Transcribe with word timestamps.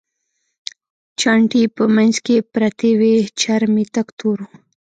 چانټې 1.19 1.59
یې 1.63 1.67
په 1.77 1.83
منځ 1.95 2.15
کې 2.25 2.45
پرتې 2.53 2.91
وې، 2.99 3.13
چرم 3.39 3.73
یې 3.81 3.85
تک 3.95 4.07
تور 4.19 4.37
و. 4.45 4.49